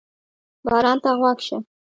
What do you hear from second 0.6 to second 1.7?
باران ته غوږ شه.